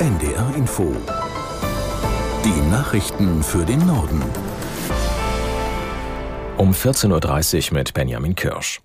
NDR 0.00 0.54
Info. 0.54 0.94
Die 2.44 2.70
Nachrichten 2.70 3.42
für 3.42 3.64
den 3.64 3.84
Norden. 3.84 4.22
Um 6.56 6.70
14.30 6.70 7.72
Uhr 7.72 7.78
mit 7.78 7.94
Benjamin 7.94 8.36
Kirsch. 8.36 8.80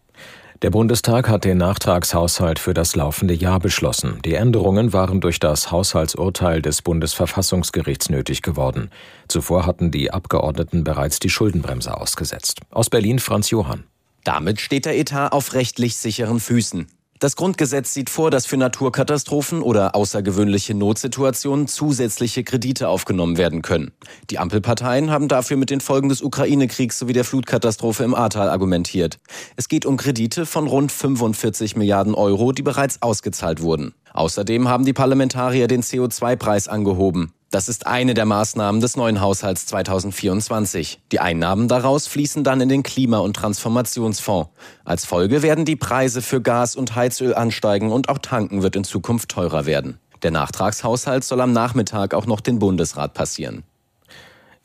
Der 0.63 0.71
Bundestag 0.71 1.29
hat 1.29 1.43
den 1.43 1.59
Nachtragshaushalt 1.59 2.57
für 2.57 2.73
das 2.73 2.95
laufende 2.95 3.35
Jahr 3.35 3.59
beschlossen. 3.59 4.21
Die 4.25 4.33
Änderungen 4.33 4.91
waren 4.91 5.21
durch 5.21 5.39
das 5.39 5.69
Haushaltsurteil 5.69 6.63
des 6.63 6.81
Bundesverfassungsgerichts 6.81 8.09
nötig 8.09 8.41
geworden. 8.41 8.89
Zuvor 9.27 9.67
hatten 9.67 9.91
die 9.91 10.09
Abgeordneten 10.09 10.83
bereits 10.83 11.19
die 11.19 11.29
Schuldenbremse 11.29 11.95
ausgesetzt. 11.95 12.61
Aus 12.71 12.89
Berlin 12.89 13.19
Franz 13.19 13.51
Johann. 13.51 13.83
Damit 14.23 14.59
steht 14.59 14.85
der 14.85 14.97
Etat 14.97 15.29
auf 15.29 15.53
rechtlich 15.53 15.95
sicheren 15.95 16.39
Füßen. 16.39 16.87
Das 17.23 17.37
Grundgesetz 17.37 17.93
sieht 17.93 18.09
vor, 18.09 18.31
dass 18.31 18.45
für 18.45 18.57
Naturkatastrophen 18.57 19.61
oder 19.61 19.95
außergewöhnliche 19.95 20.73
Notsituationen 20.73 21.69
zusätzliche 21.69 22.43
Kredite 22.43 22.89
aufgenommen 22.89 23.37
werden 23.37 23.61
können. 23.61 23.93
Die 24.29 24.39
Ampelparteien 24.39 25.09
haben 25.09 25.29
dafür 25.29 25.55
mit 25.55 25.69
den 25.69 25.79
Folgen 25.79 26.09
des 26.09 26.21
Ukraine-Kriegs 26.21 26.99
sowie 26.99 27.13
der 27.13 27.23
Flutkatastrophe 27.23 28.03
im 28.03 28.13
Ahrtal 28.13 28.49
argumentiert. 28.49 29.19
Es 29.55 29.69
geht 29.69 29.85
um 29.85 29.95
Kredite 29.95 30.45
von 30.45 30.67
rund 30.67 30.91
45 30.91 31.77
Milliarden 31.77 32.13
Euro, 32.13 32.51
die 32.51 32.61
bereits 32.61 33.01
ausgezahlt 33.01 33.61
wurden. 33.61 33.93
Außerdem 34.11 34.67
haben 34.67 34.83
die 34.83 34.91
Parlamentarier 34.91 35.69
den 35.69 35.81
CO2-Preis 35.81 36.67
angehoben. 36.67 37.31
Das 37.53 37.69
ist 37.69 37.85
eine 37.85 38.15
der 38.15 38.25
Maßnahmen 38.25 38.81
des 38.81 38.97
neuen 38.97 39.21
Haushalts 39.21 39.67
2024. 39.67 41.01
Die 41.11 41.19
Einnahmen 41.19 41.67
daraus 41.67 42.07
fließen 42.07 42.43
dann 42.43 42.61
in 42.61 42.67
den 42.67 42.81
Klima- 42.81 43.19
und 43.19 43.35
Transformationsfonds. 43.35 44.49
Als 44.85 45.05
Folge 45.05 45.43
werden 45.43 45.63
die 45.63 45.75
Preise 45.75 46.23
für 46.23 46.41
Gas 46.41 46.75
und 46.75 46.95
Heizöl 46.95 47.35
ansteigen 47.35 47.91
und 47.91 48.09
auch 48.09 48.17
tanken 48.17 48.63
wird 48.63 48.75
in 48.75 48.83
Zukunft 48.83 49.29
teurer 49.29 49.67
werden. 49.67 49.99
Der 50.23 50.31
Nachtragshaushalt 50.31 51.23
soll 51.23 51.41
am 51.41 51.51
Nachmittag 51.51 52.15
auch 52.15 52.25
noch 52.25 52.41
den 52.41 52.57
Bundesrat 52.57 53.13
passieren. 53.13 53.63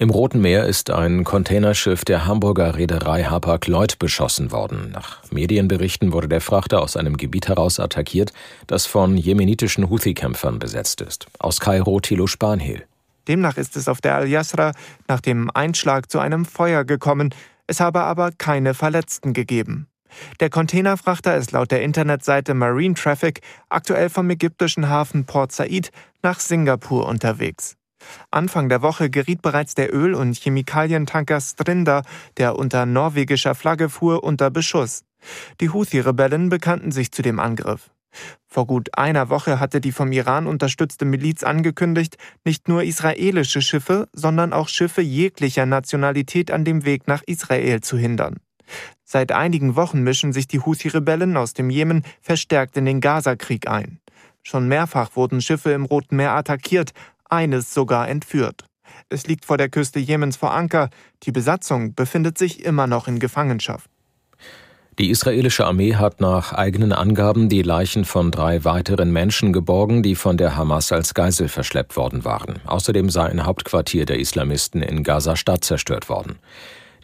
Im 0.01 0.11
Roten 0.11 0.41
Meer 0.41 0.65
ist 0.67 0.91
ein 0.91 1.25
Containerschiff 1.25 2.05
der 2.05 2.25
Hamburger 2.25 2.77
Reederei 2.77 3.25
Hapag-Lloyd 3.25 3.99
beschossen 3.99 4.53
worden. 4.53 4.93
Nach 4.93 5.25
Medienberichten 5.33 6.13
wurde 6.13 6.29
der 6.29 6.41
Frachter 6.41 6.81
aus 6.83 6.97
einem 6.97 7.17
Gebiet 7.17 7.49
heraus 7.49 7.81
attackiert, 7.81 8.33
das 8.69 8.87
von 8.87 9.17
jemenitischen 9.17 9.91
Houthi-Kämpfern 9.91 10.61
besetzt 10.61 11.01
ist. 11.01 11.27
Aus 11.41 11.59
Kairo 11.59 11.99
Thilo 11.99 12.29
Spanhel. 12.29 12.85
Demnach 13.27 13.57
ist 13.57 13.77
es 13.77 13.89
auf 13.89 14.01
der 14.01 14.15
Al-Yasra 14.15 14.71
nach 15.09 15.21
dem 15.21 15.51
Einschlag 15.53 16.09
zu 16.13 16.21
einem 16.21 16.45
Feuer 16.45 16.85
gekommen. 16.85 17.35
Es 17.67 17.81
habe 17.81 18.03
aber 18.03 18.31
keine 18.31 18.75
Verletzten 18.75 19.33
gegeben. 19.33 19.89
Der 20.39 20.49
Containerfrachter 20.49 21.37
ist 21.37 21.51
laut 21.51 21.73
der 21.73 21.83
Internetseite 21.83 22.55
Marine 22.55 22.95
Traffic 22.95 23.41
aktuell 23.69 24.11
vom 24.11 24.31
ägyptischen 24.31 24.89
Hafen 24.89 25.25
Port 25.25 25.51
Said 25.51 25.91
nach 26.23 26.39
Singapur 26.39 27.09
unterwegs. 27.09 27.78
Anfang 28.31 28.69
der 28.69 28.83
Woche 28.83 29.11
geriet 29.11 29.43
bereits 29.43 29.75
der 29.75 29.95
Öl- 29.95 30.15
und 30.15 30.37
Chemikalientanker 30.37 31.41
Strinda, 31.41 32.03
der 32.37 32.57
unter 32.57 32.87
norwegischer 32.87 33.55
Flagge 33.55 33.89
fuhr, 33.89 34.25
unter 34.25 34.51
Beschuss. 34.51 35.05
Die 35.61 35.71
Houthi-Rebellen 35.71 36.49
bekannten 36.49 36.93
sich 36.93 37.13
zu 37.13 37.23
dem 37.23 37.41
Angriff. 37.41 37.91
Vor 38.47 38.67
gut 38.67 38.97
einer 38.97 39.29
Woche 39.29 39.61
hatte 39.61 39.81
die 39.81 39.93
vom 39.93 40.13
Iran 40.13 40.47
unterstützte 40.47 41.05
Miliz 41.05 41.43
angekündigt, 41.43 42.17
nicht 42.45 42.69
nur 42.69 42.83
israelische 42.83 43.61
Schiffe, 43.61 44.09
sondern 44.13 44.53
auch 44.53 44.69
Schiffe 44.69 45.03
jeglicher 45.03 45.67
Nationalität 45.67 46.51
an 46.51 46.65
dem 46.65 46.85
Weg 46.85 47.07
nach 47.07 47.23
Israel 47.27 47.81
zu 47.81 47.99
hindern. 47.99 48.37
Seit 49.05 49.33
einigen 49.33 49.77
Wochen 49.77 50.03
mischen 50.03 50.33
sich 50.33 50.47
die 50.47 50.61
Houthi-Rebellen 50.61 51.37
aus 51.37 51.55
dem 51.55 51.71
Jemen 51.71 52.05
verstärkt 52.21 52.77
in 52.77 52.85
den 52.85 53.01
Gaza-Krieg 53.01 53.69
ein. 53.69 54.01
Schon 54.43 54.69
mehrfach 54.69 55.15
wurden 55.15 55.43
Schiffe 55.43 55.73
im 55.73 55.85
Roten 55.85 56.17
Meer 56.17 56.33
attackiert, 56.33 56.93
eines 57.29 57.75
sogar 57.75 58.09
entführt. 58.09 58.65
Es 59.09 59.27
liegt 59.27 59.45
vor 59.45 59.57
der 59.57 59.69
Küste 59.69 59.99
Jemens 59.99 60.37
vor 60.37 60.53
Anker. 60.53 60.91
Die 61.23 61.33
Besatzung 61.33 61.95
befindet 61.95 62.39
sich 62.39 62.65
immer 62.65 62.87
noch 62.87 63.09
in 63.09 63.19
Gefangenschaft. 63.19 63.89
Die 64.99 65.11
israelische 65.11 65.65
Armee 65.65 65.95
hat 65.95 66.21
nach 66.21 66.53
eigenen 66.53 66.93
Angaben 66.93 67.49
die 67.49 67.63
Leichen 67.63 68.05
von 68.05 68.33
drei 68.33 68.65
weiteren 68.65 69.13
Menschen 69.13 69.53
geborgen, 69.53 70.03
die 70.03 70.17
von 70.17 70.37
der 70.37 70.57
Hamas 70.57 70.91
als 70.91 71.15
Geisel 71.15 71.49
verschleppt 71.49 71.97
worden 71.97 72.25
waren. 72.25 72.59
Außerdem 72.67 73.09
sei 73.09 73.27
ein 73.27 73.47
Hauptquartier 73.47 74.07
der 74.07 74.19
Islamisten 74.19 74.83
in 74.83 75.05
Gaza-Stadt 75.05 75.63
zerstört 75.63 76.09
worden. 76.09 76.41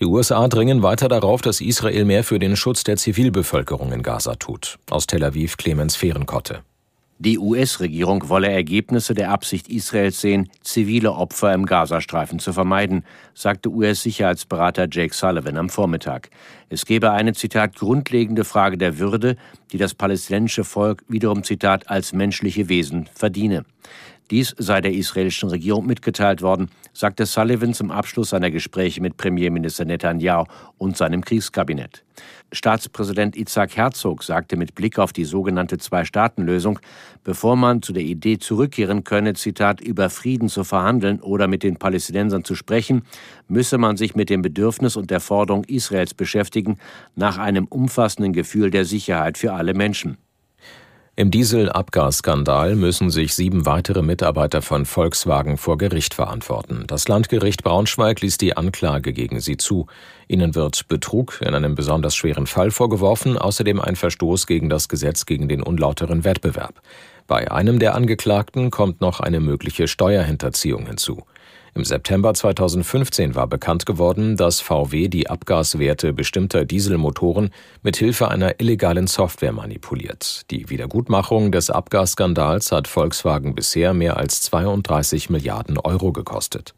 Die 0.01 0.07
USA 0.07 0.49
dringen 0.49 0.83
weiter 0.83 1.07
darauf, 1.07 1.41
dass 1.41 1.61
Israel 1.61 2.05
mehr 2.05 2.25
für 2.25 2.41
den 2.41 2.57
Schutz 2.57 2.83
der 2.83 2.97
Zivilbevölkerung 2.97 3.93
in 3.93 4.03
Gaza 4.03 4.35
tut. 4.35 4.79
Aus 4.91 5.07
Tel 5.07 5.23
Aviv 5.23 5.57
Clemens 5.57 5.95
Fehrenkotte. 5.95 6.63
Die 7.19 7.39
US-Regierung 7.39 8.29
wolle 8.29 8.51
Ergebnisse 8.51 9.15
der 9.15 9.31
Absicht 9.31 9.69
Israels 9.69 10.21
sehen, 10.21 10.51
zivile 10.63 11.13
Opfer 11.13 11.55
im 11.55 11.65
Gazastreifen 11.65 12.41
zu 12.41 12.53
vermeiden, 12.53 13.05
sagte 13.35 13.71
US-Sicherheitsberater 13.71 14.89
Jake 14.91 15.15
Sullivan 15.15 15.57
am 15.57 15.69
Vormittag. 15.69 16.31
Es 16.71 16.85
gebe 16.85 17.13
eine, 17.13 17.33
Zitat, 17.33 17.77
grundlegende 17.77 18.45
Frage 18.45 18.77
der 18.77 18.99
Würde, 18.99 19.37
die 19.71 19.79
das 19.79 19.95
palästinensische 19.95 20.65
Volk 20.65 21.05
wiederum, 21.07 21.45
Zitat, 21.45 21.89
als 21.89 22.13
menschliche 22.13 22.69
Wesen 22.69 23.09
verdiene. 23.15 23.65
Dies 24.35 24.53
sei 24.59 24.81
der 24.81 24.93
israelischen 24.93 25.49
Regierung 25.49 25.87
mitgeteilt 25.87 26.43
worden, 26.43 26.69
sagte 26.93 27.25
Sullivan 27.25 27.73
zum 27.73 27.93
Abschluss 27.93 28.31
seiner 28.31 28.51
Gespräche 28.51 29.01
mit 29.01 29.17
Premierminister 29.17 29.85
Netanyahu 29.85 30.47
und 30.77 30.97
seinem 30.97 31.25
Kriegskabinett. 31.25 32.03
Staatspräsident 32.51 33.37
Itzhak 33.37 33.77
Herzog 33.77 34.25
sagte 34.25 34.57
mit 34.57 34.75
Blick 34.75 34.99
auf 34.99 35.13
die 35.13 35.25
sogenannte 35.25 35.79
Zwei-Staaten-Lösung, 35.79 36.81
bevor 37.23 37.55
man 37.55 37.81
zu 37.81 37.93
der 37.93 38.03
Idee 38.03 38.39
zurückkehren 38.39 39.05
könne, 39.05 39.35
Zitat, 39.35 39.81
über 39.81 40.11
Frieden 40.11 40.49
zu 40.49 40.65
verhandeln 40.65 41.21
oder 41.21 41.47
mit 41.47 41.63
den 41.63 41.77
Palästinensern 41.77 42.43
zu 42.43 42.57
sprechen, 42.57 43.05
müsse 43.47 43.79
man 43.79 43.97
sich 43.97 44.17
mit 44.17 44.31
dem 44.31 44.43
Bedürfnis 44.43 44.97
und 44.97 45.13
der 45.13 45.21
Forderung 45.21 45.63
Israels 45.63 46.13
beschäftigen 46.13 46.79
nach 47.15 47.39
einem 47.39 47.67
umfassenden 47.67 48.33
Gefühl 48.33 48.73
der 48.73 48.85
Sicherheit 48.85 49.39
für 49.39 49.53
alle 49.53 49.75
Menschen. 49.75 50.17
Im 51.17 51.31
Dieselabgasskandal 51.31 52.75
müssen 52.75 53.09
sich 53.09 53.37
sieben 53.37 53.67
weitere 53.67 54.03
Mitarbeiter 54.03 54.63
von 54.63 54.85
Volkswagen 54.85 55.59
vor 55.59 55.79
Gericht 55.79 56.13
verantworten. 56.13 56.85
Das 56.89 57.07
Landgericht 57.07 57.63
Braunschweig 57.63 58.21
ließ 58.21 58.37
die 58.37 58.57
Anklage 58.57 59.13
gegen 59.13 59.39
sie 59.39 59.57
zu. 59.57 59.87
Ihnen 60.27 60.57
wird 60.57 60.89
Betrug 60.89 61.41
in 61.41 61.55
einem 61.55 61.77
besonders 61.77 62.17
schweren 62.17 62.49
Fall 62.49 62.73
vorgeworfen, 62.73 63.39
außerdem 63.39 63.81
ein 63.81 63.95
Verstoß 63.95 64.49
gegen 64.49 64.69
das 64.69 64.89
Gesetz 64.89 65.25
gegen 65.25 65.47
den 65.47 65.63
unlauteren 65.63 66.25
Wettbewerb. 66.25 66.81
Bei 67.29 67.49
einem 67.49 67.79
der 67.79 67.95
Angeklagten 67.95 68.73
kommt 68.73 69.01
noch 69.01 69.21
eine 69.21 69.39
mögliche 69.39 69.87
Steuerhinterziehung 69.87 70.87
hinzu. 70.87 71.23
Im 71.77 71.85
September 71.85 72.33
2015 72.33 73.35
war 73.35 73.49
bekannt 73.49 73.85
geworden, 73.85 74.37
dass 74.37 74.61
VW 74.61 75.09
die 75.09 75.29
Abgaswerte 75.29 76.13
bestimmter 76.13 76.65
Dieselmotoren 76.65 77.51
mit 77.83 77.97
Hilfe 77.97 78.29
einer 78.29 78.61
illegalen 78.61 79.09
Software 79.09 79.53
manipuliert. 79.53 80.49
Die 80.53 80.71
Wiedergutmachung 80.71 81.51
des 81.51 81.71
Abgasskandals 81.71 82.71
hat 82.71 82.87
Volkswagen 82.87 83.57
bisher 83.57 83.93
mehr 83.93 84.17
als 84.19 84.41
32 84.43 85.31
Milliarden 85.31 85.77
Euro 85.79 86.13
gekostet. 86.13 86.75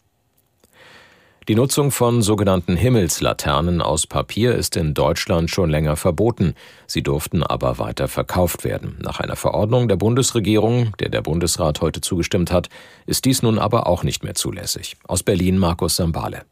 Die 1.48 1.54
Nutzung 1.54 1.92
von 1.92 2.22
sogenannten 2.22 2.74
Himmelslaternen 2.74 3.80
aus 3.80 4.08
Papier 4.08 4.56
ist 4.56 4.76
in 4.76 4.94
Deutschland 4.94 5.48
schon 5.48 5.70
länger 5.70 5.94
verboten. 5.94 6.54
Sie 6.88 7.04
durften 7.04 7.44
aber 7.44 7.78
weiter 7.78 8.08
verkauft 8.08 8.64
werden. 8.64 8.98
Nach 9.00 9.20
einer 9.20 9.36
Verordnung 9.36 9.86
der 9.86 9.94
Bundesregierung, 9.94 10.92
der 10.98 11.08
der 11.08 11.22
Bundesrat 11.22 11.80
heute 11.82 12.00
zugestimmt 12.00 12.50
hat, 12.50 12.68
ist 13.06 13.26
dies 13.26 13.42
nun 13.42 13.60
aber 13.60 13.86
auch 13.86 14.02
nicht 14.02 14.24
mehr 14.24 14.34
zulässig. 14.34 14.96
Aus 15.06 15.22
Berlin 15.22 15.56
Markus 15.56 15.94
Sambale. 15.94 16.42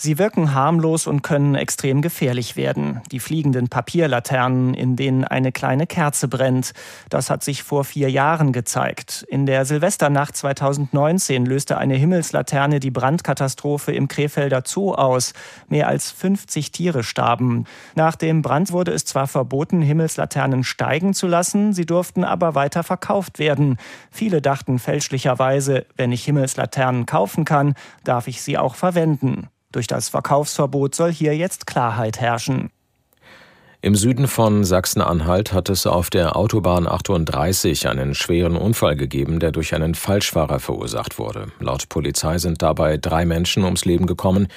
Sie 0.00 0.16
wirken 0.16 0.54
harmlos 0.54 1.08
und 1.08 1.22
können 1.22 1.56
extrem 1.56 2.02
gefährlich 2.02 2.54
werden. 2.54 3.00
Die 3.10 3.18
fliegenden 3.18 3.66
Papierlaternen, 3.66 4.72
in 4.72 4.94
denen 4.94 5.24
eine 5.24 5.50
kleine 5.50 5.88
Kerze 5.88 6.28
brennt. 6.28 6.70
Das 7.10 7.30
hat 7.30 7.42
sich 7.42 7.64
vor 7.64 7.82
vier 7.82 8.08
Jahren 8.08 8.52
gezeigt. 8.52 9.26
In 9.28 9.44
der 9.44 9.64
Silvesternacht 9.64 10.36
2019 10.36 11.44
löste 11.46 11.78
eine 11.78 11.96
Himmelslaterne 11.96 12.78
die 12.78 12.92
Brandkatastrophe 12.92 13.90
im 13.90 14.06
Krefelder 14.06 14.62
Zoo 14.64 14.92
aus. 14.94 15.32
Mehr 15.68 15.88
als 15.88 16.12
50 16.12 16.70
Tiere 16.70 17.02
starben. 17.02 17.64
Nach 17.96 18.14
dem 18.14 18.40
Brand 18.40 18.70
wurde 18.70 18.92
es 18.92 19.04
zwar 19.04 19.26
verboten, 19.26 19.82
Himmelslaternen 19.82 20.62
steigen 20.62 21.12
zu 21.12 21.26
lassen, 21.26 21.72
sie 21.72 21.86
durften 21.86 22.22
aber 22.22 22.54
weiter 22.54 22.84
verkauft 22.84 23.40
werden. 23.40 23.78
Viele 24.12 24.40
dachten 24.40 24.78
fälschlicherweise, 24.78 25.86
wenn 25.96 26.12
ich 26.12 26.24
Himmelslaternen 26.24 27.04
kaufen 27.04 27.44
kann, 27.44 27.74
darf 28.04 28.28
ich 28.28 28.42
sie 28.42 28.58
auch 28.58 28.76
verwenden. 28.76 29.48
Durch 29.72 29.86
das 29.86 30.08
Verkaufsverbot 30.08 30.94
soll 30.94 31.12
hier 31.12 31.36
jetzt 31.36 31.66
Klarheit 31.66 32.20
herrschen. 32.20 32.70
Im 33.80 33.94
Süden 33.94 34.26
von 34.26 34.64
Sachsen-Anhalt 34.64 35.52
hat 35.52 35.68
es 35.68 35.86
auf 35.86 36.10
der 36.10 36.34
Autobahn 36.34 36.88
38 36.88 37.86
einen 37.86 38.16
schweren 38.16 38.56
Unfall 38.56 38.96
gegeben, 38.96 39.38
der 39.38 39.52
durch 39.52 39.72
einen 39.72 39.94
Falschfahrer 39.94 40.58
verursacht 40.58 41.18
wurde. 41.18 41.52
Laut 41.60 41.88
Polizei 41.88 42.38
sind 42.38 42.60
dabei 42.60 42.96
drei 42.96 43.24
Menschen 43.24 43.62
ums 43.62 43.84
Leben 43.84 44.06
gekommen. 44.06 44.48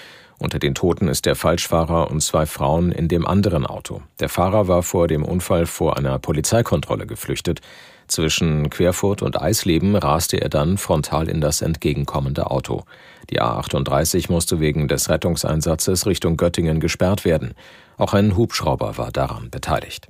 Unter 0.42 0.58
den 0.58 0.74
Toten 0.74 1.08
ist 1.08 1.28
der 1.28 1.36
Falschfahrer 1.36 2.10
und 2.10 2.22
zwei 2.22 2.48
Frauen 2.48 2.92
in 2.92 3.08
dem 3.08 3.28
anderen 3.28 3.64
Auto. 3.68 4.02
Der 4.20 4.28
Fahrer 4.28 4.68
war 4.68 4.82
vor 4.82 5.08
dem 5.08 5.24
Unfall 5.24 5.68
vor 5.68 5.98
einer 5.98 6.18
Polizeikontrolle 6.18 7.06
geflüchtet. 7.06 7.62
Zwischen 8.08 8.72
Querfurt 8.72 9.22
und 9.22 9.40
Eisleben 9.40 9.96
raste 9.96 10.42
er 10.42 10.50
dann 10.50 10.80
frontal 10.80 11.30
in 11.30 11.42
das 11.42 11.62
entgegenkommende 11.62 12.50
Auto. 12.50 12.86
Die 13.30 13.40
A38 13.40 14.32
musste 14.32 14.60
wegen 14.60 14.88
des 14.88 15.10
Rettungseinsatzes 15.10 16.08
Richtung 16.08 16.38
Göttingen 16.38 16.80
gesperrt 16.80 17.24
werden. 17.24 17.54
Auch 17.98 18.16
ein 18.16 18.36
Hubschrauber 18.36 18.98
war 18.98 19.12
daran 19.12 19.52
beteiligt. 19.52 20.08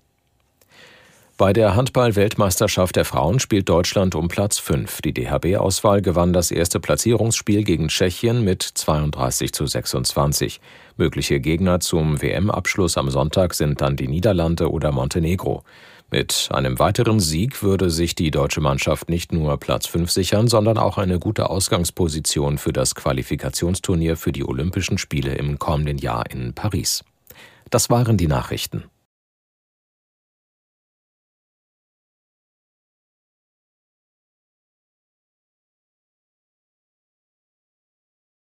Bei 1.41 1.53
der 1.53 1.75
Handball-Weltmeisterschaft 1.75 2.95
der 2.95 3.03
Frauen 3.03 3.39
spielt 3.39 3.67
Deutschland 3.67 4.13
um 4.13 4.27
Platz 4.27 4.59
5. 4.59 5.01
Die 5.01 5.11
DHB-Auswahl 5.11 6.03
gewann 6.03 6.33
das 6.33 6.51
erste 6.51 6.79
Platzierungsspiel 6.79 7.63
gegen 7.63 7.87
Tschechien 7.87 8.43
mit 8.43 8.61
32 8.61 9.51
zu 9.51 9.65
26. 9.65 10.61
Mögliche 10.97 11.39
Gegner 11.39 11.79
zum 11.79 12.21
WM-Abschluss 12.21 12.95
am 12.95 13.09
Sonntag 13.09 13.55
sind 13.55 13.81
dann 13.81 13.95
die 13.95 14.07
Niederlande 14.07 14.69
oder 14.69 14.91
Montenegro. 14.91 15.63
Mit 16.11 16.49
einem 16.51 16.77
weiteren 16.77 17.19
Sieg 17.19 17.63
würde 17.63 17.89
sich 17.89 18.13
die 18.13 18.29
deutsche 18.29 18.61
Mannschaft 18.61 19.09
nicht 19.09 19.33
nur 19.33 19.57
Platz 19.57 19.87
5 19.87 20.11
sichern, 20.11 20.47
sondern 20.47 20.77
auch 20.77 20.99
eine 20.99 21.17
gute 21.17 21.49
Ausgangsposition 21.49 22.59
für 22.59 22.71
das 22.71 22.93
Qualifikationsturnier 22.93 24.15
für 24.15 24.31
die 24.31 24.45
Olympischen 24.45 24.99
Spiele 24.99 25.33
im 25.33 25.57
kommenden 25.57 25.97
Jahr 25.97 26.29
in 26.29 26.53
Paris. 26.53 27.03
Das 27.71 27.89
waren 27.89 28.17
die 28.17 28.27
Nachrichten. 28.27 28.83